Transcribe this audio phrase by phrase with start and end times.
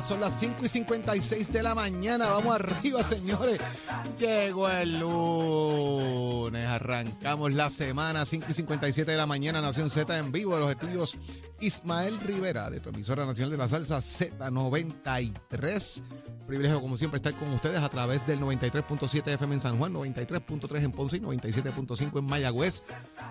[0.00, 2.28] Son las 5 y 56 de la mañana.
[2.28, 3.60] Vamos arriba, señores.
[4.16, 10.30] Llegó el lunes, arrancamos la semana, 5 y 57 de la mañana, Nación Z en
[10.30, 11.16] vivo de los estudios
[11.60, 16.02] Ismael Rivera, de tu emisora nacional de la salsa Z93.
[16.46, 20.84] Privilegio, como siempre, estar con ustedes a través del 93.7 FM en San Juan, 93.3
[20.84, 22.84] en Ponce y 97.5 en Mayagüez.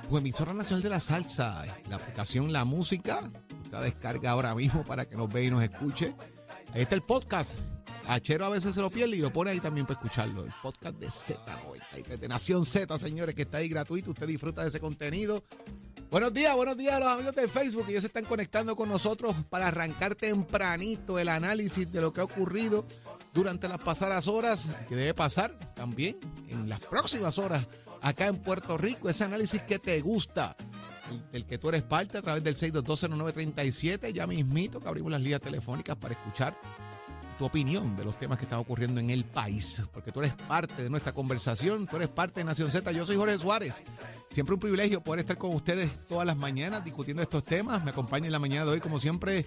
[0.09, 3.21] Tu emisora nacional de la salsa, la aplicación La Música,
[3.71, 6.13] la descarga ahora mismo para que nos vea y nos escuche.
[6.73, 7.57] Ahí está el podcast.
[8.07, 10.45] Achero a veces se lo pierde y lo pone ahí también para escucharlo.
[10.45, 14.11] El podcast de Z93, de Nación Z, señores, que está ahí gratuito.
[14.11, 15.43] Usted disfruta de ese contenido.
[16.09, 18.87] Buenos días, buenos días a los amigos del Facebook que ya se están conectando con
[18.87, 22.85] nosotros para arrancar tempranito el análisis de lo que ha ocurrido
[23.33, 27.67] durante las pasadas horas, que debe pasar también en las próximas horas
[28.01, 29.09] acá en Puerto Rico.
[29.09, 30.55] Ese análisis que te gusta,
[31.31, 35.41] del que tú eres parte a través del 6220937, ya mismito que abrimos las líneas
[35.41, 36.59] telefónicas para escuchar
[37.37, 40.83] tu opinión de los temas que están ocurriendo en el país, porque tú eres parte
[40.83, 42.91] de nuestra conversación, tú eres parte de Nación Z.
[42.91, 43.83] Yo soy Jorge Suárez.
[44.29, 47.83] Siempre un privilegio poder estar con ustedes todas las mañanas discutiendo estos temas.
[47.83, 49.45] Me acompaña en la mañana de hoy, como siempre,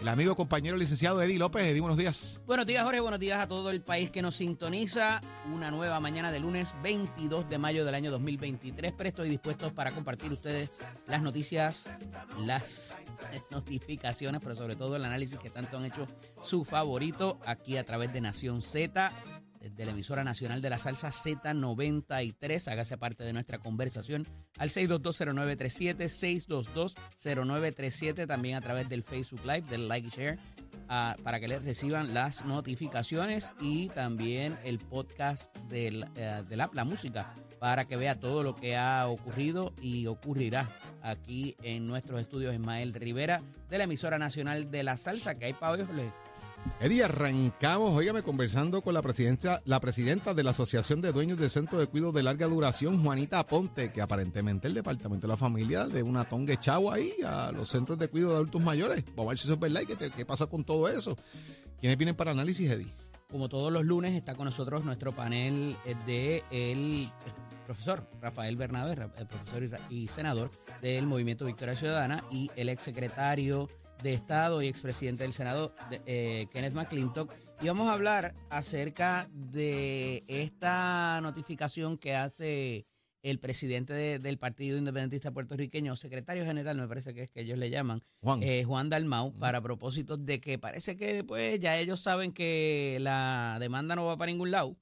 [0.00, 1.64] el amigo compañero licenciado Eddie López.
[1.64, 2.40] Eddie, buenos días.
[2.46, 3.00] Buenos días, Jorge.
[3.00, 5.20] Buenos días a todo el país que nos sintoniza.
[5.52, 8.92] Una nueva mañana de lunes 22 de mayo del año 2023.
[8.92, 10.70] Presto y dispuestos para compartir ustedes
[11.08, 11.90] las noticias,
[12.38, 12.96] las
[13.50, 16.06] notificaciones, pero sobre todo el análisis que tanto han hecho
[16.42, 19.12] su favorito aquí a través de Nación Z,
[19.60, 22.68] de la emisora nacional de la salsa Z93.
[22.70, 24.26] Hágase parte de nuestra conversación
[24.58, 26.08] al 6220937,
[27.16, 30.38] 6220937, también a través del Facebook Live, del Like y Share,
[30.88, 36.84] ah, para que les reciban las notificaciones y también el podcast del, eh, del La
[36.84, 40.68] Música, para que vea todo lo que ha ocurrido y ocurrirá
[41.02, 45.52] aquí en nuestros estudios Ismael Rivera de la emisora nacional de la salsa que hay
[45.52, 45.86] para hoy.
[46.80, 51.48] Eddie, arrancamos, óigame, conversando con la presidenta, la presidenta de la Asociación de Dueños de
[51.48, 55.86] Centro de Cuidado de Larga Duración, Juanita Aponte, que aparentemente el Departamento de la Familia
[55.86, 59.04] de una tonga echado ahí a los centros de cuidado de adultos mayores.
[59.16, 61.16] Vamos a ver si eso es verdad y qué, pasa con todo eso.
[61.80, 62.92] ¿Quiénes vienen para análisis, Eddie?
[63.30, 67.10] Como todos los lunes está con nosotros nuestro panel eh, de el
[67.66, 73.68] profesor Rafael Bernabé, el profesor y senador del Movimiento Victoria Ciudadana y el exsecretario
[74.02, 77.32] de Estado y expresidente del Senado, de- eh, Kenneth McClintock.
[77.60, 82.86] Y vamos a hablar acerca de esta notificación que hace
[83.22, 87.58] el presidente de- del Partido Independentista Puertorriqueño, secretario general, me parece que es que ellos
[87.58, 88.42] le llaman, Juan.
[88.44, 93.56] eh, Juan Dalmau, para propósitos de que parece que pues ya ellos saben que la
[93.58, 94.76] demanda no va para ningún lado.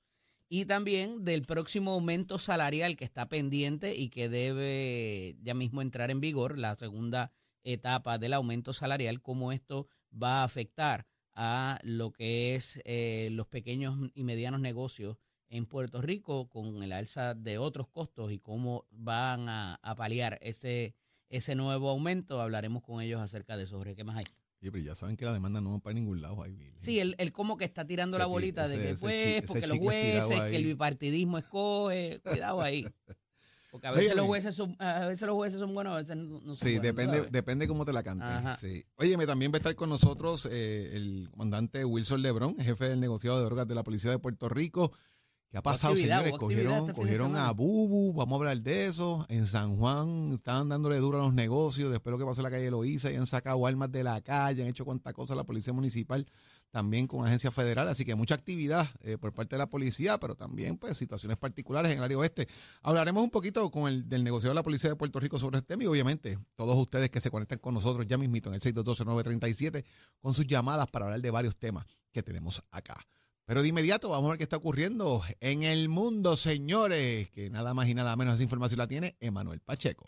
[0.48, 6.10] Y también del próximo aumento salarial que está pendiente y que debe ya mismo entrar
[6.10, 7.32] en vigor, la segunda
[7.66, 13.46] etapa del aumento salarial, cómo esto va a afectar a lo que es eh, los
[13.46, 15.18] pequeños y medianos negocios
[15.48, 20.38] en Puerto Rico con el alza de otros costos y cómo van a, a paliar
[20.40, 20.94] ese,
[21.28, 22.40] ese nuevo aumento.
[22.40, 23.82] Hablaremos con ellos acerca de eso.
[23.94, 24.24] ¿qué más hay?
[24.62, 26.42] Oye, pero ya saben que la demanda no va para ningún lado.
[26.42, 26.56] Ahí.
[26.78, 30.40] Sí, él, él como que está tirando la bolita de que pues, porque los jueces,
[30.50, 32.86] que el bipartidismo escoge, cuidado ahí.
[33.76, 34.16] Porque a veces Óyeme.
[34.20, 36.64] los jueces son, a veces los jueces son buenos, a veces no, no son Sí,
[36.76, 37.32] buenos, depende, ¿sabes?
[37.32, 38.28] depende cómo te la canten.
[38.28, 38.54] Ajá.
[38.56, 38.84] Sí.
[38.96, 43.38] Óyeme, también va a estar con nosotros eh, el comandante Wilson Lebrón, jefe del negociado
[43.38, 44.92] de drogas de la Policía de Puerto Rico.
[45.50, 46.32] ¿Qué ha pasado, señores?
[46.32, 49.24] Cogieron, este cogieron a Bubu, vamos a hablar de eso.
[49.28, 51.92] En San Juan estaban dándole duro a los negocios.
[51.92, 54.62] Después lo que pasó en la calle Loíza, y han sacado armas de la calle,
[54.62, 56.26] han hecho cuantas cosas la Policía Municipal,
[56.72, 57.86] también con agencia federal.
[57.88, 61.92] Así que mucha actividad eh, por parte de la policía, pero también pues situaciones particulares
[61.92, 62.48] en el área oeste.
[62.82, 65.68] Hablaremos un poquito con el del negociado de la Policía de Puerto Rico sobre este
[65.68, 69.84] tema y obviamente todos ustedes que se conectan con nosotros ya mismito en el 6220937
[70.20, 73.06] con sus llamadas para hablar de varios temas que tenemos acá.
[73.48, 77.74] Pero de inmediato vamos a ver qué está ocurriendo en el mundo, señores, que nada
[77.74, 80.04] más y nada menos esa información la tiene Emanuel Pacheco.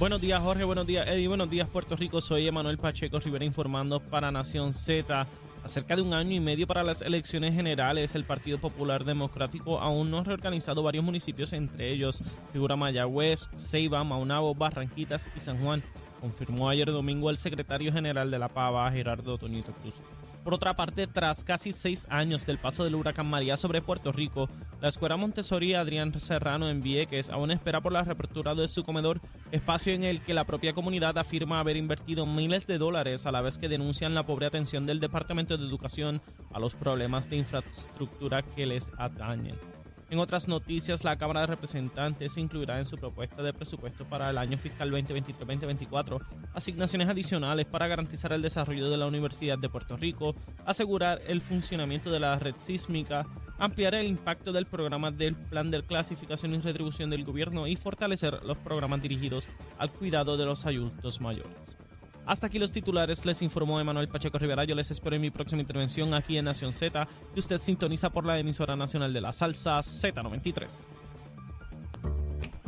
[0.00, 0.64] Buenos días, Jorge.
[0.64, 1.28] Buenos días, Eddie.
[1.28, 2.20] Buenos días, Puerto Rico.
[2.20, 5.28] Soy Emanuel Pacheco Rivera informando para Nación Z.
[5.62, 9.78] A cerca de un año y medio para las elecciones generales, el Partido Popular Democrático
[9.78, 12.20] aún no ha reorganizado varios municipios, entre ellos
[12.52, 15.84] figura Mayagüez, Ceiba, Maunabo, Barranquitas y San Juan,
[16.20, 19.94] confirmó ayer domingo el secretario general de la PAVA, Gerardo Toñito Cruz.
[20.44, 24.48] Por otra parte, tras casi seis años del paso del huracán María sobre Puerto Rico,
[24.80, 29.20] la escuela Montessori Adrián Serrano en Vieques aún espera por la reapertura de su comedor,
[29.52, 33.40] espacio en el que la propia comunidad afirma haber invertido miles de dólares a la
[33.40, 36.20] vez que denuncian la pobre atención del Departamento de Educación
[36.52, 39.81] a los problemas de infraestructura que les atañen.
[40.12, 44.36] En otras noticias, la Cámara de Representantes incluirá en su propuesta de presupuesto para el
[44.36, 46.20] año fiscal 2023-2024
[46.52, 50.34] asignaciones adicionales para garantizar el desarrollo de la Universidad de Puerto Rico,
[50.66, 53.24] asegurar el funcionamiento de la red sísmica,
[53.58, 58.42] ampliar el impacto del programa del Plan de Clasificación y Retribución del Gobierno y fortalecer
[58.42, 59.48] los programas dirigidos
[59.78, 61.78] al cuidado de los adultos mayores.
[62.26, 64.64] Hasta aquí los titulares, les informó Emanuel Pacheco Rivera.
[64.64, 68.24] Yo les espero en mi próxima intervención aquí en Nación Z, que usted sintoniza por
[68.24, 70.70] la emisora nacional de la salsa Z93.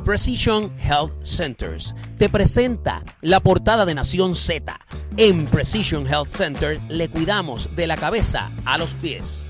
[0.03, 4.79] Precision Health Centers te presenta la portada de Nación Z.
[5.17, 9.45] En Precision Health Center le cuidamos de la cabeza a los pies.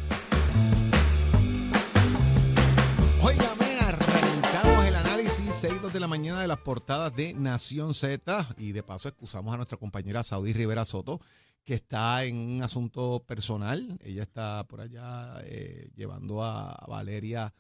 [5.67, 8.47] 6 de la mañana de las portadas de Nación Z.
[8.55, 11.19] Y de paso excusamos a nuestra compañera Saudí Rivera Soto,
[11.63, 13.97] que está en un asunto personal.
[14.03, 17.51] Ella está por allá eh, llevando a Valeria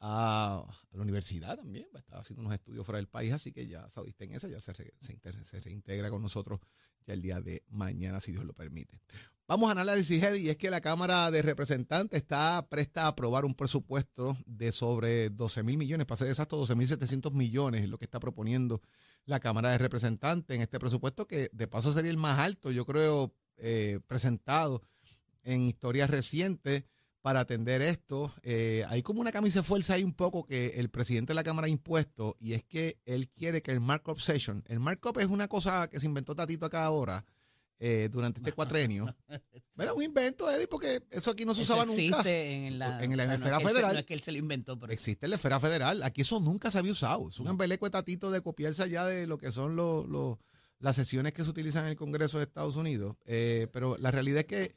[0.00, 1.86] a, la universidad también.
[1.94, 4.60] Está haciendo unos estudios fuera del país, así que ya Saudí está en esa, ya
[4.60, 6.58] se, re, integra, se reintegra con nosotros
[7.06, 9.00] ya el día de mañana, si Dios lo permite.
[9.48, 13.44] Vamos a análisis heavy y es que la Cámara de Representantes está presta a aprobar
[13.44, 17.88] un presupuesto de sobre 12 mil millones, para ser exacto, 12 mil 700 millones es
[17.88, 18.80] lo que está proponiendo
[19.24, 22.86] la Cámara de Representantes en este presupuesto que de paso sería el más alto, yo
[22.86, 24.80] creo, eh, presentado
[25.42, 26.84] en historias recientes
[27.20, 28.32] para atender esto.
[28.44, 31.42] Eh, hay como una camisa de fuerza ahí un poco que el presidente de la
[31.42, 35.26] Cámara ha impuesto y es que él quiere que el markup session, el markup es
[35.26, 37.24] una cosa que se inventó Tatito acá ahora
[37.84, 39.06] eh, durante este cuatrenio.
[39.78, 42.30] Era un invento, Eddie, porque eso aquí no se Eso usaba existe nunca.
[42.30, 43.92] en la, En la bueno, esfera es que él se- federal.
[43.94, 46.02] no es que él se lo inventó, pero Existe en la esfera federal.
[46.04, 47.28] Aquí eso nunca se había usado.
[47.28, 50.38] Es un embeleco de tatito de copiarse allá de lo que son los, los-
[50.78, 53.16] las sesiones que se utilizan en el Congreso de Estados Unidos.
[53.26, 54.74] Eh, pero la realidad es que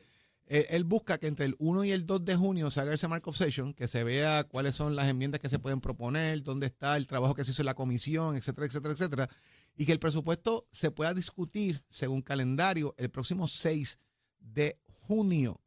[0.47, 3.07] eh, él busca que entre el 1 y el 2 de junio se haga ese
[3.07, 6.67] mark of session, que se vea cuáles son las enmiendas que se pueden proponer, dónde
[6.67, 9.29] está el trabajo que se hizo en la comisión, etcétera, etcétera, etcétera.
[9.75, 13.99] Y que el presupuesto se pueda discutir según calendario el próximo 6
[14.39, 15.61] de junio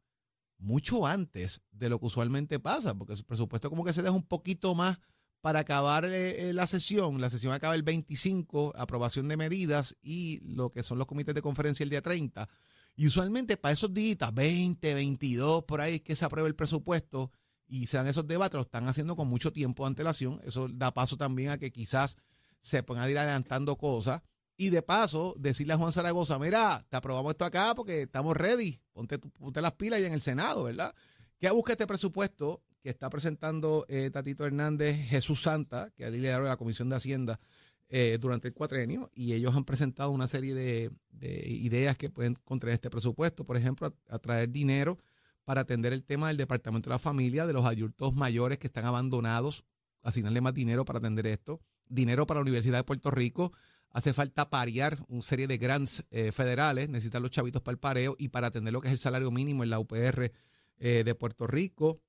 [0.57, 4.27] mucho antes de lo que usualmente pasa, porque su presupuesto como que se deja un
[4.27, 4.99] poquito más
[5.41, 7.21] para acabar eh, eh, la sesión.
[7.21, 11.41] La sesión acaba el 25, aprobación de medidas y lo que son los comités de
[11.41, 12.49] conferencia el día 30.
[12.95, 17.31] Y usualmente para esos días, 20, 22, por ahí es que se aprueba el presupuesto
[17.65, 20.41] y se dan esos debates, lo están haciendo con mucho tiempo de antelación.
[20.43, 22.17] Eso da paso también a que quizás
[22.59, 24.21] se puedan ir adelantando cosas.
[24.57, 28.81] Y de paso, decirle a Juan Zaragoza, mira, te aprobamos esto acá porque estamos ready,
[28.91, 30.93] ponte, ponte las pilas ya en el Senado, ¿verdad?
[31.39, 36.43] ¿Qué busca este presupuesto que está presentando eh, Tatito Hernández, Jesús Santa, que ha liderado
[36.43, 37.39] la Comisión de Hacienda
[37.87, 39.09] eh, durante el cuatrenio?
[39.13, 43.45] Y ellos han presentado una serie de, de ideas que pueden contener este presupuesto.
[43.45, 44.97] Por ejemplo, atraer dinero
[45.45, 48.83] para atender el tema del Departamento de la Familia, de los adultos mayores que están
[48.83, 49.63] abandonados,
[50.01, 51.61] asignarle más dinero para atender esto.
[51.89, 53.51] Dinero para la Universidad de Puerto Rico.
[53.91, 58.15] Hace falta parear una serie de grants eh, federales, necesitan los chavitos para el pareo
[58.19, 60.31] y para atender lo que es el salario mínimo en la UPR
[60.77, 61.99] eh, de Puerto Rico.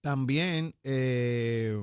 [0.00, 1.80] También eh,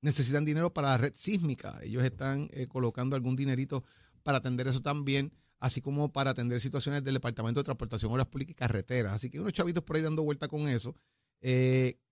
[0.00, 1.78] necesitan dinero para la red sísmica.
[1.82, 3.84] Ellos están eh, colocando algún dinerito
[4.22, 8.52] para atender eso también, así como para atender situaciones del Departamento de Transportación, Obras Públicas
[8.52, 9.12] y Carreteras.
[9.12, 10.94] Así que unos chavitos por ahí dando vuelta con eso.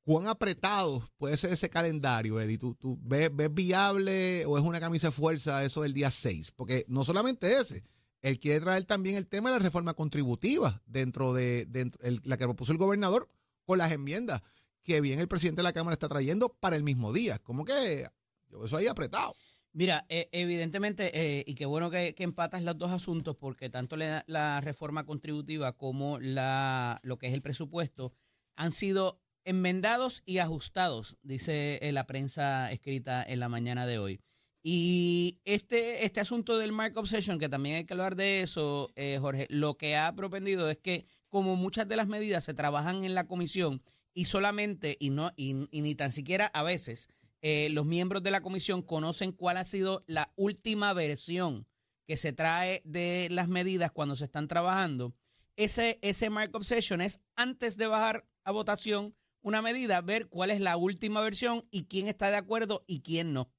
[0.06, 2.58] ¿Cuán apretado puede ser ese calendario, Eddie?
[2.58, 6.52] ¿Tú, tú ves, ves viable o es una camisa de fuerza eso del día 6?
[6.52, 7.82] Porque no solamente ese,
[8.22, 12.44] él quiere traer también el tema de la reforma contributiva dentro de, dentro- la que
[12.44, 13.28] propuso el gobernador
[13.64, 14.42] con las enmiendas
[14.80, 17.40] que bien el presidente de la Cámara está trayendo para el mismo día.
[17.40, 18.06] Como que
[18.48, 19.34] yo eso ahí apretado.
[19.72, 21.10] Mira, eh, evidentemente,
[21.40, 25.04] eh, y qué bueno que, que empatas los dos asuntos, porque tanto la, la reforma
[25.04, 28.12] contributiva como la, lo que es el presupuesto
[28.54, 34.20] han sido enmendados y ajustados, dice eh, la prensa escrita en la mañana de hoy.
[34.62, 39.18] Y este, este asunto del markup session, que también hay que hablar de eso, eh,
[39.20, 43.14] Jorge, lo que ha propendido es que como muchas de las medidas se trabajan en
[43.14, 43.80] la comisión
[44.12, 47.08] y solamente, y, no, y, ni tan siquiera a veces,
[47.40, 51.68] eh, los miembros de la comisión conocen cuál ha sido la última versión
[52.04, 55.14] que se trae de las medidas cuando se están trabajando.
[55.54, 60.61] ese, ese markup session es antes de bajar a votación una medida, ver cuál es
[60.61, 63.50] la última versión y quién está de acuerdo y quién no.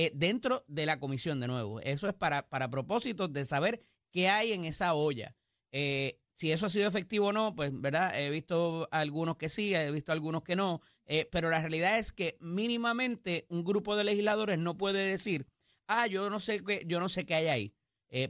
[0.00, 1.80] Eh, dentro de la comisión, de nuevo.
[1.80, 3.82] Eso es para, para de saber
[4.12, 5.34] qué hay en esa olla.
[5.72, 8.16] Eh, si eso ha sido efectivo o no, pues, ¿verdad?
[8.16, 12.12] He visto algunos que sí, he visto algunos que no, eh, pero la realidad es
[12.12, 15.48] que mínimamente un grupo de legisladores no puede decir,
[15.88, 17.74] ah, yo no sé qué, yo no sé qué hay ahí,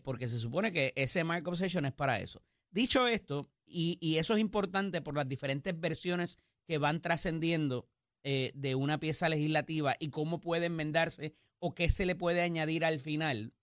[0.02, 2.42] porque se supone que ese markup session es para eso.
[2.70, 7.88] Dicho esto, y, y eso es importante por las diferentes versiones que van trascendiendo
[8.22, 12.84] eh, de una pieza legislativa y cómo puede enmendarse o qué se le puede añadir
[12.84, 13.54] al final,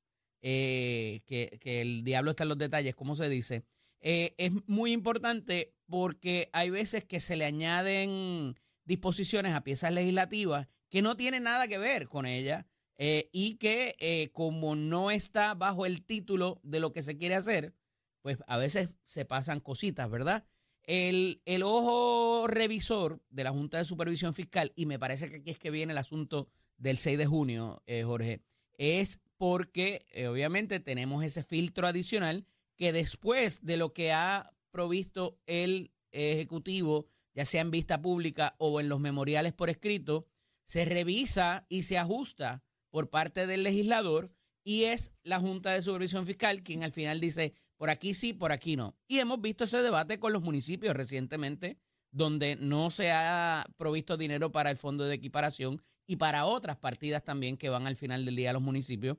[0.42, 3.64] eh, que, el diablo está en los detalles, como se dice,
[4.02, 10.68] eh, es muy importante porque hay veces que se le añaden disposiciones a piezas legislativas
[10.90, 12.66] que no tienen nada que ver con ella
[12.98, 17.76] y que como no está bajo el título de lo que se quiere hacer,
[18.22, 20.48] pues a veces se pasan cositas, ¿verdad?
[20.88, 25.58] El, ojo revisor de la Junta de Supervisión Fiscal, y me parece que aquí es
[25.58, 28.42] que viene el asunto del 6 de junio, eh, Jorge,
[28.78, 35.40] es porque eh, obviamente tenemos ese filtro adicional que después de lo que ha provisto
[35.46, 40.28] el Ejecutivo, ya sea en vista pública o en los memoriales por escrito,
[40.64, 44.32] se revisa y se ajusta por parte del legislador
[44.64, 48.52] y es la Junta de Supervisión Fiscal quien al final dice, por aquí sí, por
[48.52, 48.96] aquí no.
[49.08, 51.78] Y hemos visto ese debate con los municipios recientemente,
[52.12, 57.24] donde no se ha provisto dinero para el fondo de equiparación y para otras partidas
[57.24, 59.18] también que van al final del día a los municipios.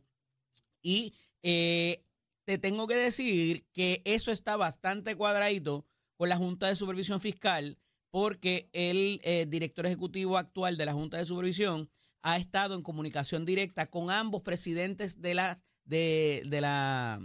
[0.81, 2.05] Y eh,
[2.45, 5.85] te tengo que decir que eso está bastante cuadradito
[6.17, 7.77] con la Junta de Supervisión Fiscal,
[8.11, 11.91] porque el eh, director ejecutivo actual de la Junta de Supervisión
[12.23, 17.21] ha estado en comunicación directa con ambos presidentes de la, de, de la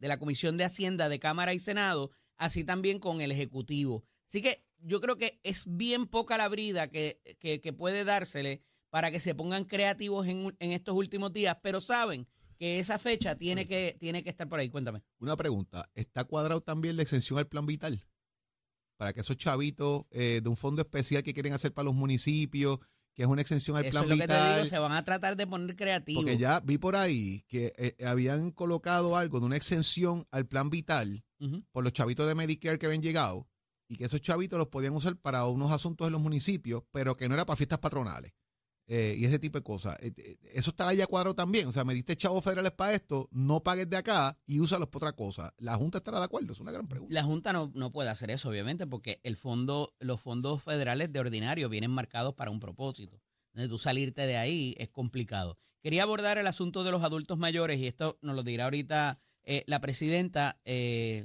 [0.00, 4.04] de la Comisión de Hacienda de Cámara y Senado, así también con el Ejecutivo.
[4.26, 9.10] Así que yo creo que es bien poca la brida que, que, puede dársele para
[9.10, 12.26] que se pongan creativos en, en, estos últimos días, pero saben
[12.58, 14.70] que esa fecha tiene que, tiene que estar por ahí.
[14.70, 15.02] Cuéntame.
[15.18, 18.04] Una pregunta, ¿está cuadrado también la exención al plan vital?
[18.96, 22.78] Para que esos chavitos eh, de un fondo especial que quieren hacer para los municipios,
[23.14, 24.66] que es una exención al plan vital.
[24.66, 26.22] se van a tratar de poner creativos.
[26.22, 30.70] Porque ya vi por ahí que eh, habían colocado algo de una exención al plan
[30.70, 31.24] vital
[31.72, 33.48] por los chavitos de Medicare que habían llegado
[33.88, 37.28] y que esos chavitos los podían usar para unos asuntos en los municipios, pero que
[37.28, 38.32] no era para fiestas patronales.
[38.92, 39.96] Eh, y ese tipo de cosas.
[40.02, 41.68] Eh, eh, eso está ya cuadrado también.
[41.68, 45.10] O sea, me diste chavos federales para esto, no pagues de acá y úsalos para
[45.10, 45.54] otra cosa.
[45.58, 46.52] ¿La Junta estará de acuerdo?
[46.52, 47.14] Es una gran pregunta.
[47.14, 51.20] La Junta no, no puede hacer eso, obviamente, porque el fondo, los fondos federales de
[51.20, 53.20] ordinario vienen marcados para un propósito.
[53.52, 55.56] De tú salirte de ahí es complicado.
[55.80, 59.20] Quería abordar el asunto de los adultos mayores y esto nos lo dirá ahorita
[59.66, 60.60] la presidenta,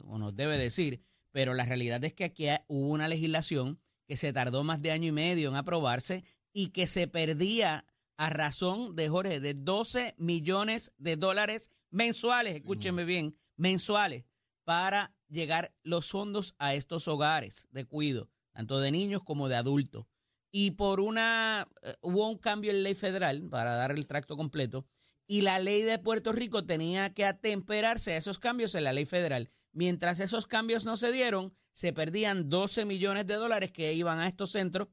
[0.04, 4.34] o nos debe decir, pero la realidad es que aquí hubo una legislación que se
[4.34, 6.24] tardó más de año y medio en aprobarse
[6.56, 7.86] y que se perdía
[8.16, 14.24] a razón de Jorge de 12 millones de dólares mensuales, escúchenme bien, mensuales
[14.64, 20.06] para llegar los fondos a estos hogares de cuido, tanto de niños como de adultos.
[20.50, 24.88] Y por una eh, hubo un cambio en ley federal para dar el tracto completo
[25.28, 29.06] y la ley de Puerto Rico tenía que atemperarse a esos cambios en la ley
[29.06, 29.52] federal.
[29.74, 34.28] Mientras esos cambios no se dieron, se perdían 12 millones de dólares que iban a
[34.28, 34.88] estos centros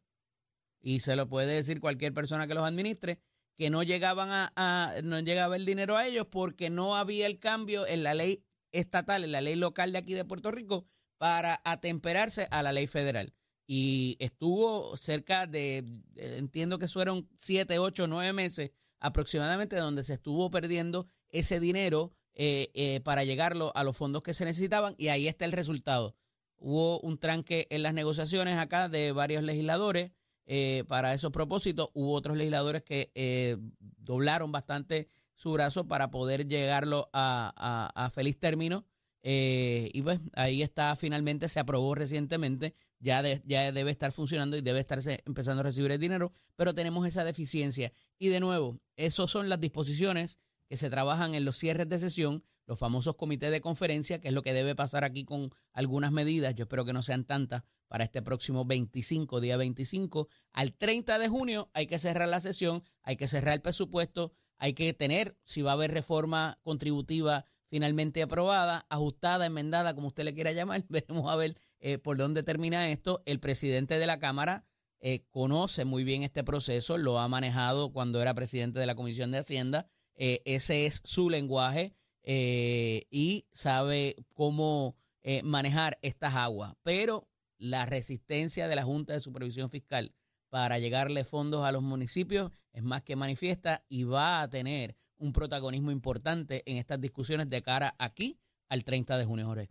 [0.83, 3.21] y se lo puede decir cualquier persona que los administre,
[3.57, 7.87] que no llegaban a, no llegaba el dinero a ellos porque no había el cambio
[7.87, 10.87] en la ley estatal, en la ley local de aquí de Puerto Rico,
[11.19, 13.33] para atemperarse a la ley federal.
[13.67, 15.85] Y estuvo cerca de,
[16.17, 22.71] entiendo que fueron siete, ocho, nueve meses aproximadamente donde se estuvo perdiendo ese dinero eh,
[22.75, 26.17] eh, para llegarlo a los fondos que se necesitaban y ahí está el resultado.
[26.57, 30.13] Hubo un tranque en las negociaciones acá de varios legisladores
[30.47, 31.91] eh, para esos propósitos.
[31.95, 38.85] Hubo otros legisladores que eh, doblaron bastante su brazo para poder llegarlo a, feliz término.
[39.25, 44.63] Eh, y pues ahí está, finalmente se aprobó recientemente, ya, ya debe estar funcionando y
[44.63, 47.93] debe estarse empezando a recibir el dinero, pero tenemos esa deficiencia.
[48.19, 52.43] Y de nuevo, esas son las disposiciones que se trabajan en los cierres de sesión,
[52.67, 56.55] los famosos comités de conferencia, que es lo que debe pasar aquí con algunas medidas,
[56.55, 60.29] yo espero que no sean tantas para este próximo 25, día 25.
[60.53, 64.75] Al 30 de junio hay que cerrar la sesión, hay que cerrar el presupuesto, hay
[64.75, 70.35] que tener, si va a haber reforma contributiva finalmente aprobada, ajustada, enmendada, como usted le
[70.35, 73.23] quiera llamar, veremos a ver eh, por dónde termina esto.
[73.25, 74.67] El presidente de la Cámara
[75.01, 79.31] eh, conoce muy bien este proceso, lo ha manejado cuando era presidente de la Comisión
[79.31, 81.95] de Hacienda, eh, ese es su lenguaje.
[82.25, 86.75] Eh, y sabe cómo eh, manejar estas aguas.
[86.83, 90.15] Pero la resistencia de la Junta de Supervisión Fiscal
[90.51, 95.33] para llegarle fondos a los municipios es más que manifiesta y va a tener un
[95.33, 98.39] protagonismo importante en estas discusiones de cara aquí
[98.69, 99.71] al 30 de junio, Jorge.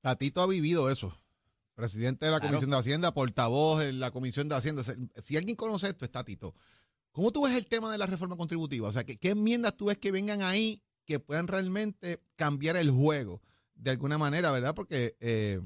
[0.00, 1.14] Tatito ha vivido eso.
[1.74, 2.52] Presidente de la Claro.
[2.52, 4.82] Comisión de Hacienda, portavoz en la Comisión de Hacienda.
[5.16, 6.54] Si alguien conoce esto, es Tatito.
[7.12, 8.88] ¿Cómo tú ves el tema de la reforma contributiva?
[8.88, 12.88] O sea, ¿qué, qué enmiendas tú ves que vengan ahí que puedan realmente cambiar el
[12.88, 13.42] juego
[13.74, 14.76] de alguna manera, verdad?
[14.76, 15.60] Porque eh,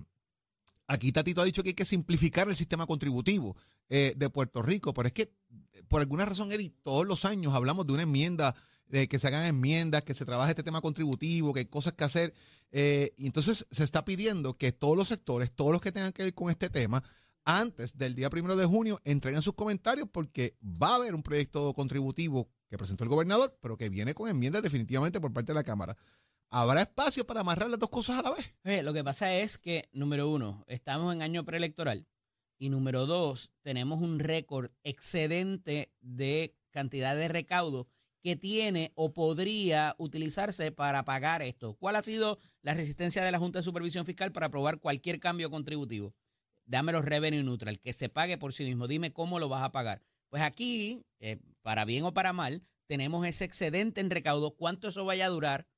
[0.86, 3.54] aquí Tatito ha dicho que hay que simplificar el sistema contributivo
[3.90, 5.22] eh, de Puerto Rico, pero es que
[5.74, 8.54] eh, por alguna razón, Eddie, todos los años hablamos de una enmienda,
[8.86, 12.04] de que se hagan enmiendas, que se trabaje este tema contributivo, que hay cosas que
[12.04, 12.32] hacer.
[12.70, 16.22] eh, y entonces se está pidiendo que todos los sectores, todos los que tengan que
[16.22, 17.04] ver con este tema,
[17.44, 21.74] antes del día primero de junio, entreguen sus comentarios porque va a haber un proyecto
[21.74, 25.62] contributivo que presentó el gobernador, pero que viene con enmiendas definitivamente por parte de la
[25.62, 25.96] Cámara.
[26.50, 28.84] ¿Habrá espacio para amarrar las dos cosas a la vez?
[28.84, 32.08] Lo que pasa es que, número uno, estamos en año preelectoral
[32.58, 37.86] y número dos, tenemos un récord excedente de cantidad de recaudo
[38.24, 41.74] que tiene o podría utilizarse para pagar esto.
[41.74, 45.48] ¿Cuál ha sido la resistencia de la Junta de Supervisión Fiscal para aprobar cualquier cambio
[45.48, 46.12] contributivo?
[46.66, 48.88] Dámelo revenue neutral, que se pague por sí mismo.
[48.88, 50.02] Dime cómo lo vas a pagar.
[50.34, 54.56] Pues aquí, eh, para bien o para mal, tenemos ese excedente en recaudo.
[54.56, 55.68] ¿Cuánto eso vaya a durar?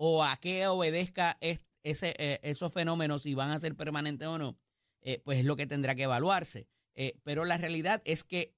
[0.00, 4.38] o a qué obedezca es- ese, eh, esos fenómenos, si van a ser permanentes o
[4.38, 4.56] no,
[5.02, 6.68] eh, pues es lo que tendrá que evaluarse.
[7.22, 8.54] Pero la realidad es que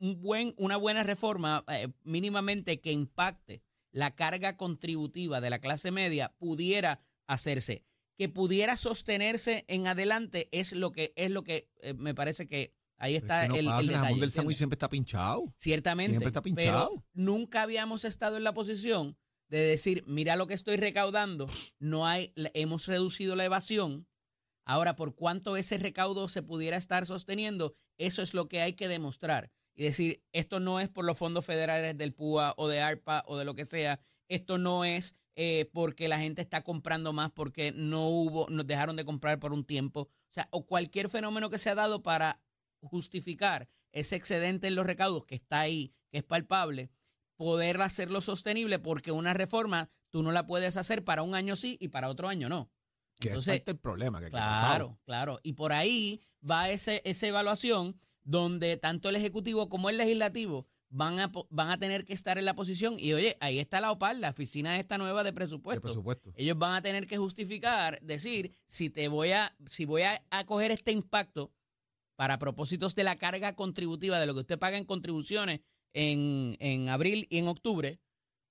[0.00, 1.66] un buen, una buena reforma
[2.04, 3.62] mínimamente que impacte
[3.92, 7.84] la carga contributiva de la clase media pudiera hacerse.
[8.16, 13.16] Que pudiera sostenerse en adelante es lo que es lo que me parece que ahí
[13.16, 14.56] está Pero es que no el pasa, el jamón del ¿entiendes?
[14.56, 15.54] siempre está pinchado.
[15.56, 16.10] Ciertamente.
[16.10, 17.04] Siempre está Pero pinchado.
[17.14, 19.16] nunca habíamos estado en la posición
[19.48, 21.46] de decir, mira lo que estoy recaudando,
[21.78, 24.06] no hay, hemos reducido la evasión.
[24.64, 28.88] Ahora, por cuánto ese recaudo se pudiera estar sosteniendo, eso es lo que hay que
[28.88, 29.50] demostrar.
[29.74, 33.38] Y decir, esto no es por los fondos federales del PUA o de ARPA o
[33.38, 34.00] de lo que sea.
[34.28, 38.96] Esto no es eh, porque la gente está comprando más porque no hubo, nos dejaron
[38.96, 40.00] de comprar por un tiempo.
[40.00, 42.40] O sea, o cualquier fenómeno que se ha dado para
[42.80, 46.90] justificar ese excedente en los recaudos que está ahí, que es palpable,
[47.36, 51.76] poder hacerlo sostenible porque una reforma tú no la puedes hacer para un año sí
[51.80, 52.70] y para otro año no.
[53.20, 54.98] Que Entonces, es parte del problema que Claro, pasado.
[55.04, 55.40] claro.
[55.42, 61.18] Y por ahí va ese, esa evaluación donde tanto el Ejecutivo como el Legislativo van
[61.20, 62.96] a, van a tener que estar en la posición.
[62.98, 65.82] Y oye, ahí está la OPAR, la oficina esta nueva de de presupuesto.
[65.82, 66.32] presupuesto.
[66.36, 70.44] Ellos van a tener que justificar, decir, si te voy a, si voy a, a
[70.46, 71.52] coger este impacto
[72.18, 75.60] para propósitos de la carga contributiva de lo que usted paga en contribuciones
[75.92, 78.00] en, en abril y en octubre,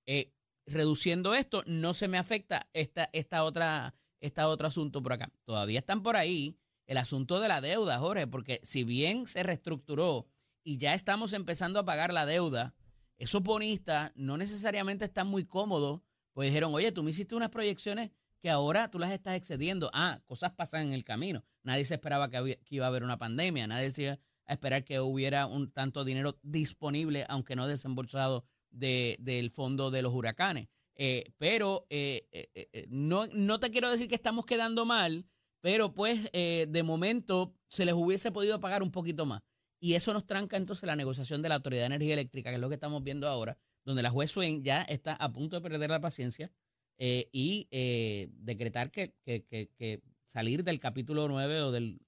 [0.06, 0.32] eh,
[0.64, 5.30] reduciendo esto, no se me afecta esta, esta otra, esta otro asunto por acá.
[5.44, 10.26] Todavía están por ahí el asunto de la deuda, Jorge, porque si bien se reestructuró
[10.64, 12.74] y ya estamos empezando a pagar la deuda,
[13.18, 16.00] esos bonistas no necesariamente están muy cómodos,
[16.32, 19.90] pues dijeron, oye, tú me hiciste unas proyecciones que ahora tú las estás excediendo.
[19.92, 21.44] Ah, cosas pasan en el camino.
[21.62, 25.00] Nadie se esperaba que, iba a haber una pandemia, nadie se iba a esperar que
[25.00, 30.68] hubiera un tanto dinero disponible, aunque no desembolsado de- del fondo de los huracanes.
[30.94, 35.26] Eh, pero eh, eh, no, no te quiero decir que estamos quedando mal,
[35.60, 39.42] pero pues de momento se les hubiese podido pagar un poquito más.
[39.80, 42.60] Y eso nos tranca entonces la negociación de la Autoridad de Energía Eléctrica, que es
[42.60, 45.90] lo que estamos viendo ahora, donde la juez Swain ya está a punto de perder
[45.90, 46.50] la paciencia
[46.98, 52.00] eh, y eh, decretar que, que- que- que salir del capítulo 9 o del,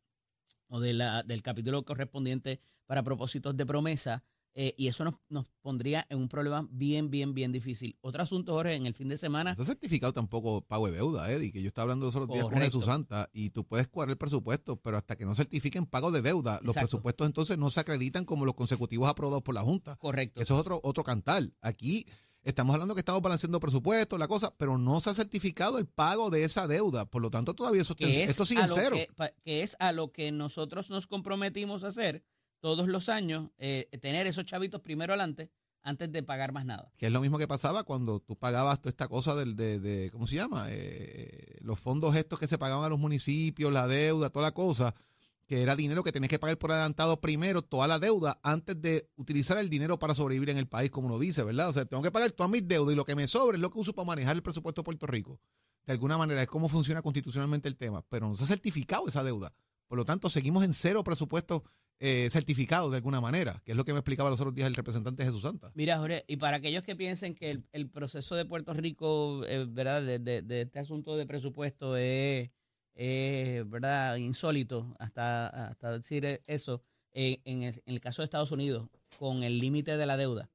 [0.69, 4.23] o de la- del capítulo correspondiente para propósitos de promesa.
[4.53, 7.97] eh, y eso nos, nos pondría en un problema bien, bien, bien difícil.
[8.01, 9.55] Otro asunto, Jorge, en el fin de semana.
[9.57, 12.47] No ha certificado tampoco pago de deuda, Eddie, que yo estaba hablando de esos días
[12.47, 12.59] con.
[12.61, 16.21] Jesús Santa y tú puedes cuadrar el presupuesto, pero hasta que no certifiquen pago de
[16.21, 19.95] deuda, los presupuestos entonces no se acreditan como los consecutivos aprobados por la Junta.
[19.99, 20.41] Correcto.
[20.41, 21.45] Eso es otro, otro cantar.
[21.61, 22.05] Aquí
[22.43, 26.31] estamos hablando que estamos balanceando presupuestos, la cosa, pero no se ha certificado el pago
[26.31, 27.05] de esa deuda.
[27.05, 28.97] Por lo tanto, todavía eso que es esto sigue en cero.
[29.45, 32.25] Que, es a lo que nosotros nos comprometimos a hacer
[32.61, 35.51] todos los años, eh, tener esos chavitos primero adelante
[35.83, 36.91] antes de pagar más nada.
[36.99, 40.11] Que es lo mismo que pasaba cuando tú pagabas toda esta cosa del, de, de-
[40.11, 40.67] ¿cómo se llama?
[40.69, 44.95] Eh, los fondos estos que se pagaban a los municipios, la deuda, toda la cosa,
[45.51, 49.11] que era dinero que tenías que pagar por adelantado primero, toda la deuda, antes de
[49.17, 51.69] utilizar el dinero para sobrevivir en el país, como uno dice, ¿verdad?
[51.69, 53.69] O sea, tengo que pagar todas mis deudas y lo que me sobra es lo
[53.73, 55.41] que uso para manejar el presupuesto de Puerto Rico.
[55.87, 59.25] De alguna manera es cómo funciona constitucionalmente el tema, pero no se ha certificado esa
[59.25, 59.53] deuda.
[59.89, 61.65] Por lo tanto, seguimos en cero presupuesto
[61.99, 64.77] eh, certificados de alguna manera, que es lo que me explicaba los otros días el
[64.77, 65.73] representante Jesús Santa.
[65.75, 69.67] Mira, Jorge, y para aquellos que piensen que el, el proceso de Puerto Rico, eh,
[69.69, 72.51] ¿verdad?, de, de- de este asunto de presupuesto es,
[72.95, 78.53] es, ¿verdad?, insólito, hasta, hasta decir eso, eh, en, el, en el caso de Estados
[78.53, 80.51] Unidos, con el límite de la deuda,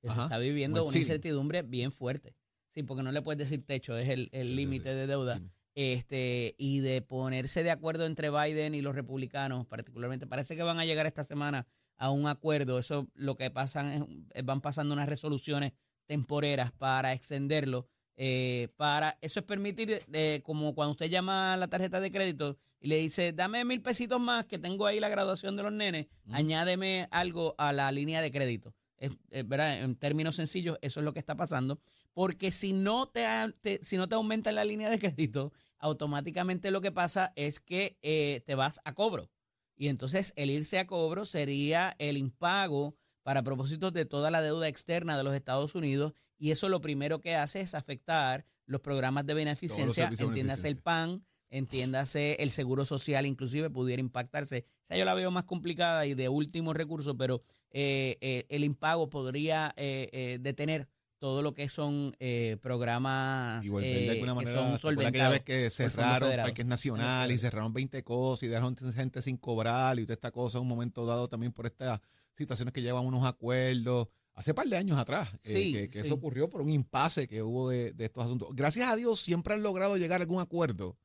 [0.00, 2.34] que se está viviendo una incertidumbre bien fuerte.
[2.70, 4.94] Sí, porque no le puedes decir techo, es el límite sí.
[4.96, 5.40] de deuda.
[5.76, 10.80] Este, y de ponerse de acuerdo entre Biden y los republicanos, particularmente, parece que van
[10.80, 11.66] a llegar esta semana
[11.98, 12.78] a un acuerdo.
[12.78, 15.74] Eso lo que pasan es, van pasando unas resoluciones
[16.06, 17.88] temporeras para extenderlo.
[18.16, 22.56] Eh, para eso es permitir, eh, como cuando usted llama a la tarjeta de crédito
[22.80, 26.06] y le dice, dame mil pesitos más que tengo ahí la graduación de los nenes,
[26.30, 28.74] añádeme algo a la línea de crédito.
[28.98, 29.80] Es, es, ¿verdad?
[29.82, 31.78] En términos sencillos, eso es lo que está pasando.
[32.14, 33.26] Porque si no te,
[33.60, 37.98] te- si no te aumentan la línea de crédito, automáticamente lo que pasa es que
[38.02, 39.30] eh, te vas a cobro.
[39.76, 44.68] Y entonces el irse a cobro sería el impago para propósitos de toda la deuda
[44.68, 46.12] externa de los Estados Unidos.
[46.38, 51.24] Y eso lo primero que hace es afectar los programas de beneficencia, entiéndase el PAN,
[51.50, 54.64] entiéndase el seguro social, inclusive pudiera impactarse.
[54.84, 58.62] O sea, yo la veo más complicada y de último recurso, pero eh, eh, el
[58.62, 60.86] impago podría eh, eh, detener
[61.18, 64.78] todo lo que son eh, programas Y volver de eh, alguna que manera.
[64.78, 66.36] son ¿te acuerdas aquella vez que cerraron.
[66.36, 70.58] Parques Nacional y cerraron 20 cosas y dejaron gente sin cobrar y toda esta cosa
[70.58, 72.00] en un momento dado también por estas
[72.36, 74.08] situaciones que llevan unos acuerdos.
[74.34, 76.06] Hace par de años atrás, eh, que, que sí.
[76.06, 78.50] eso ocurrió por un impasse que hubo de, de estos asuntos.
[78.54, 80.98] Gracias a Dios siempre han logrado llegar a algún acuerdo,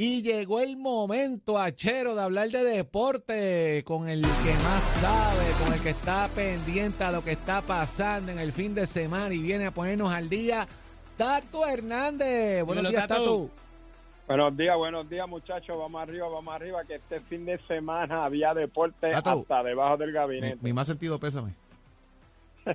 [0.00, 5.74] Y llegó el momento, Achero, de hablar de deporte con el que más sabe, con
[5.74, 9.42] el que está pendiente a lo que está pasando en el fin de semana y
[9.42, 10.68] viene a ponernos al día,
[11.18, 12.64] Tato Hernández.
[12.64, 13.22] Buenos Dímelo, días, Tato.
[13.24, 13.50] Tato.
[14.28, 18.52] Buenos días, buenos días muchachos, vamos arriba, vamos arriba, que este fin de semana había
[18.54, 19.40] deporte Tato.
[19.40, 20.58] hasta debajo del gabinete.
[20.60, 21.54] mi más sentido, pésame.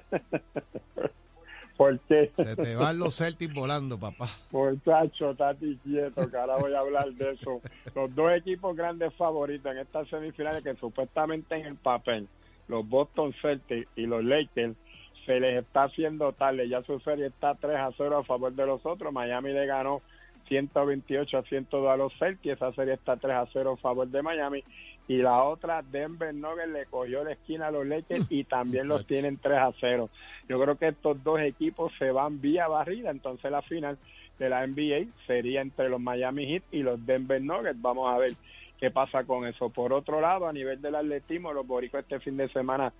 [1.77, 2.29] ¿Por qué?
[2.31, 4.27] Se te van los Celtics volando, papá.
[4.51, 7.61] Muchacho, estate quieto, que ahora voy a hablar de eso.
[7.95, 12.27] Los dos equipos grandes favoritos en estas semifinales que supuestamente en el papel,
[12.67, 14.75] los Boston Celtics y los Lakers,
[15.25, 16.67] se les está haciendo tarde.
[16.67, 19.13] Ya su serie está 3 a 0 a favor de los otros.
[19.13, 20.01] Miami le ganó
[20.47, 22.55] 128 a 102 a los Celtics.
[22.55, 24.63] Esa serie está 3 a 0 a favor de Miami.
[25.07, 29.05] Y la otra, Denver Nuggets le cogió la esquina a los Lakers y también los
[29.05, 30.09] tienen 3 a 0.
[30.47, 33.11] Yo creo que estos dos equipos se van vía barrida.
[33.11, 33.97] Entonces la final
[34.39, 37.81] de la NBA sería entre los Miami Heat y los Denver Nuggets.
[37.81, 38.31] Vamos a ver
[38.79, 39.69] qué pasa con eso.
[39.69, 42.91] Por otro lado, a nivel del atletismo, los boricos este fin de semana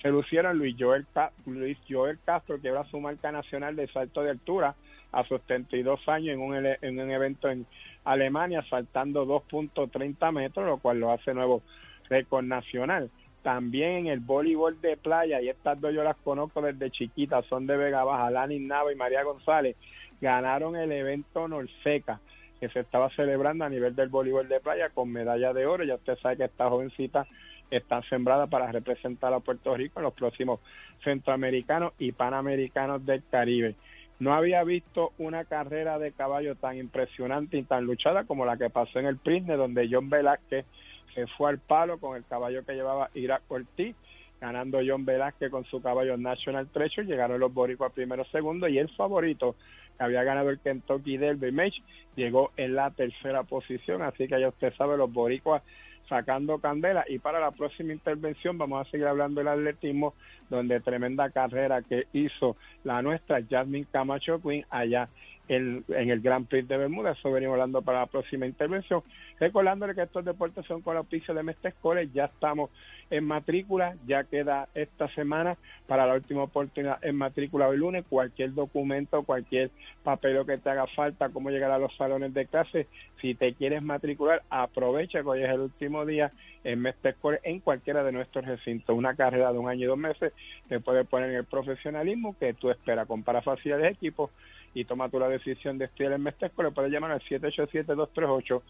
[0.00, 1.06] se lucieron Luis Joel,
[1.46, 4.74] Luis Joel Castro, que era su marca nacional de salto de altura
[5.12, 7.66] a sus 32 años en un, en un evento en
[8.04, 11.62] Alemania, saltando 2.30 metros, lo cual lo hace nuevo
[12.08, 13.10] récord nacional.
[13.42, 17.66] También en el voleibol de playa, y estas dos yo las conozco desde chiquitas, son
[17.66, 19.76] de Vega Baja, Lani Nava y María González,
[20.20, 22.20] ganaron el evento Norseca,
[22.58, 25.84] que se estaba celebrando a nivel del voleibol de playa con medalla de oro.
[25.84, 27.26] Ya usted sabe que esta jovencita
[27.70, 30.60] está sembrada para representar a Puerto Rico en los próximos
[31.04, 33.76] centroamericanos y panamericanos del Caribe.
[34.18, 38.68] No había visto una carrera de caballo tan impresionante y tan luchada como la que
[38.68, 40.66] pasó en el Prisne, donde John Velázquez
[41.14, 43.96] se fue al palo con el caballo que llevaba Irak Ortiz,
[44.40, 48.88] ganando John Velázquez con su caballo National Treasure, llegaron los boricuas primero segundo y el
[48.90, 49.56] favorito
[49.96, 51.78] que había ganado el Kentucky Derby Match
[52.14, 55.62] llegó en la tercera posición, así que ya usted sabe los boricuas
[56.10, 57.04] sacando candela.
[57.08, 60.12] Y para la próxima intervención vamos a seguir hablando del atletismo
[60.50, 65.08] donde tremenda carrera que hizo la nuestra Jasmine Camacho Queen allá
[65.50, 67.10] en, el Gran Prix de Bermuda.
[67.10, 69.02] Eso venimos hablando para la próxima intervención.
[69.40, 72.12] Recordándole que estos deportes son con la auspicio de Mestre College.
[72.14, 72.70] Ya estamos
[73.10, 75.56] en matrícula, ya queda esta semana
[75.88, 78.04] para la última oportunidad en matrícula el lunes.
[78.08, 79.70] Cualquier documento, cualquier
[80.04, 82.86] papel que te haga falta, cómo llegar a los salones de clase.
[83.20, 86.30] Si te quieres matricular, aprovecha que hoy es el último día
[86.62, 88.96] en Mestre College en cualquiera de nuestros recintos.
[88.96, 90.32] Una carrera de un año y dos meses
[90.68, 93.08] te puede poner en el profesionalismo que tú esperas.
[93.08, 94.30] Compara facilidades de equipo
[94.74, 98.62] y toma tú la decisión de estudiar en Mestesco, le puedes llamar al 787-238-9494,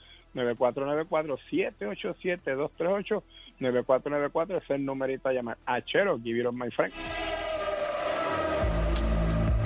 [3.60, 5.58] 787-238-9494, es el numerito a llamar.
[5.66, 6.94] Achero, give my friend.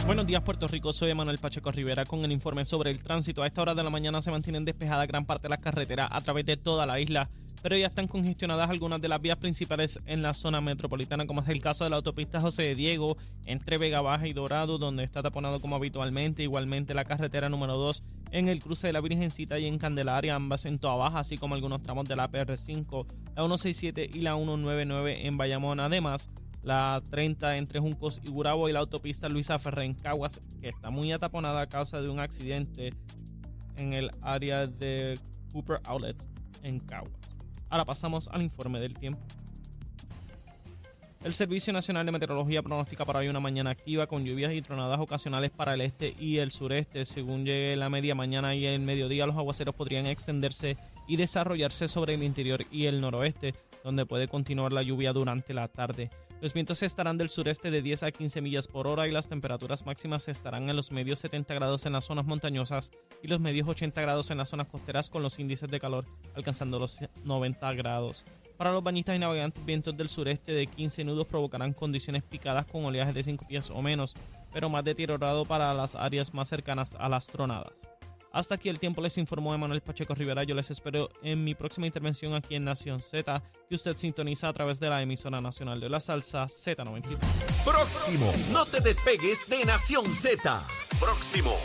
[0.07, 3.43] Buenos días Puerto Rico, soy Emanuel Pacheco Rivera con el informe sobre el tránsito.
[3.43, 6.21] A esta hora de la mañana se mantienen despejadas gran parte de las carreteras a
[6.21, 7.31] través de toda la isla,
[7.63, 11.49] pero ya están congestionadas algunas de las vías principales en la zona metropolitana, como es
[11.49, 15.23] el caso de la autopista José de Diego entre Vega Baja y Dorado, donde está
[15.23, 16.43] taponado como habitualmente.
[16.43, 20.67] Igualmente la carretera número 2 en el cruce de la Virgencita y en Candelaria, ambas
[20.67, 25.27] en Toa Baja, así como algunos tramos de la PR5, la 167 y la 199
[25.27, 25.81] en Bayamón.
[25.81, 26.29] Además,
[26.65, 30.91] la 30 entre Juncos y Gurabo y la autopista Luisa Ferrer en Caguas, que está
[30.91, 32.95] muy ataponada a causa de un accidente
[33.77, 35.19] en el área de
[35.53, 36.29] Cooper Outlets
[36.63, 37.13] en Caguas.
[37.69, 39.21] Ahora pasamos al informe del tiempo.
[41.23, 45.01] El Servicio Nacional de Meteorología pronostica para hoy una mañana activa con lluvias y tronadas
[45.01, 47.07] ocasionales para el este y el sureste.
[47.07, 50.77] Según llegue la media mañana y el mediodía, los aguaceros podrían extenderse
[51.09, 55.67] y desarrollarse sobre el interior y el noroeste, donde puede continuar la lluvia durante la
[55.69, 56.11] tarde.
[56.45, 59.87] Los vientos estarán del sureste de 10 a 15 millas por hora y las temperaturas
[59.87, 63.99] máximas estarán en los medios 70 grados en las zonas montañosas y los medios 80
[64.03, 66.05] grados en las zonas costeras con los índices de calor
[66.35, 68.27] alcanzando los 90 grados.
[68.59, 72.85] Para los bañistas y navegantes, vientos del sureste de 15 nudos provocarán condiciones picadas con
[72.85, 74.15] oleaje de 5 pies o menos,
[74.53, 77.89] pero más deteriorado para las áreas más cercanas a las tronadas.
[78.35, 80.43] Hasta aquí el tiempo les informó Emanuel Pacheco Rivera.
[80.43, 84.53] Yo les espero en mi próxima intervención aquí en Nación Z, que usted sintoniza a
[84.53, 87.17] través de la emisora nacional de la salsa Z93.
[87.65, 88.33] Próximo.
[88.51, 90.61] No te despegues de Nación Z.
[90.99, 91.57] Próximo.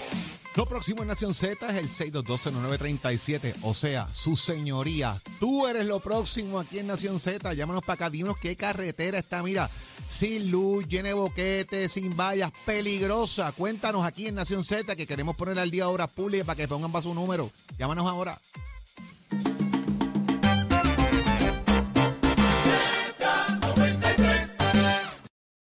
[0.60, 3.56] Lo próximo en Nación Z es el 6220937.
[3.62, 7.54] O sea, su señoría, tú eres lo próximo aquí en Nación Z.
[7.54, 9.70] Llámanos para acá, dinos qué carretera está, mira,
[10.06, 13.54] sin luz, llena de boquetes, sin vallas, peligrosa.
[13.54, 16.92] Cuéntanos aquí en Nación Z que queremos poner al día obras públicas para que pongan
[16.92, 17.50] para su número.
[17.78, 18.38] Llámanos ahora.